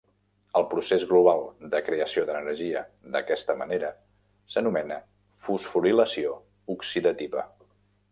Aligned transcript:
El 0.59 0.63
procés 0.69 1.03
global 1.09 1.43
de 1.73 1.81
creació 1.89 2.23
d'energia 2.29 2.81
d'aquesta 3.15 3.55
manera 3.59 3.91
s'anomena 4.55 4.97
fosforilació 5.49 6.33
oxidativa. 6.77 7.45